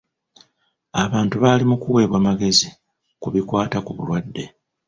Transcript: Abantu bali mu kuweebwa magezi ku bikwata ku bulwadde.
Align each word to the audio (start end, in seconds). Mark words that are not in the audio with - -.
Abantu 1.03 1.35
bali 1.43 1.63
mu 1.69 1.75
kuweebwa 1.81 2.19
magezi 2.27 2.67
ku 3.21 3.27
bikwata 3.33 3.77
ku 3.85 3.91
bulwadde. 3.97 4.43